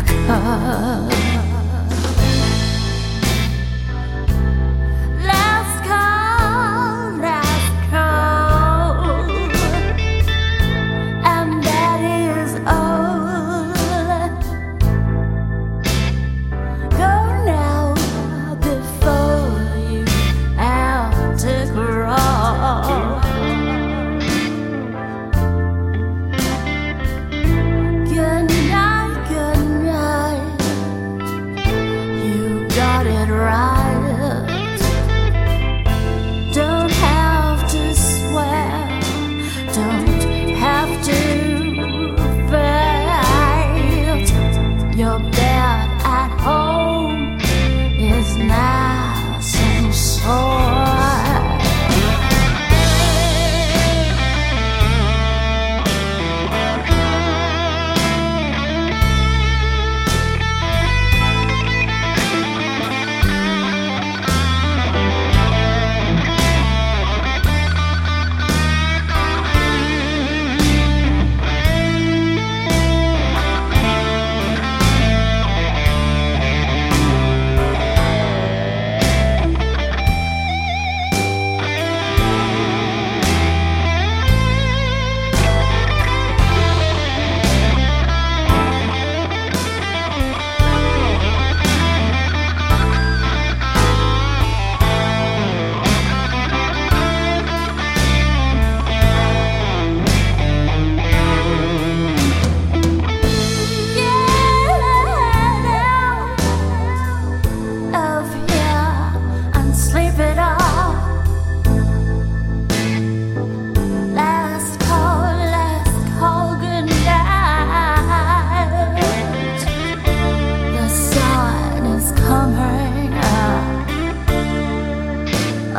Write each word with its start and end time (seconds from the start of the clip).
看。 0.00 1.31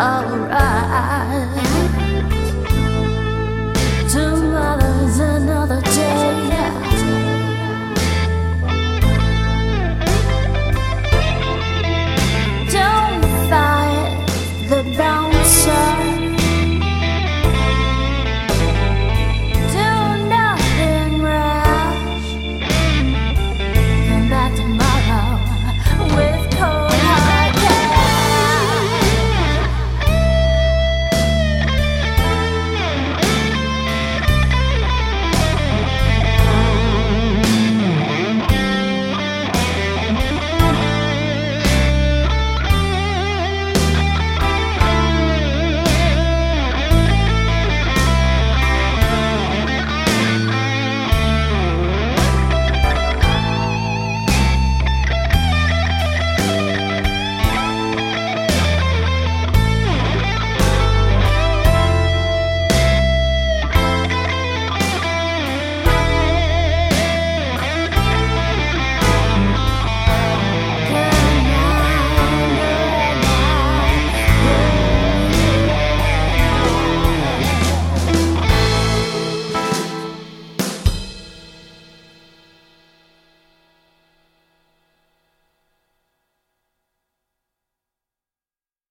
alright. 0.04 1.64